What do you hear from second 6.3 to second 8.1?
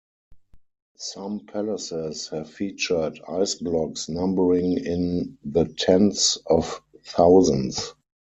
of thousands.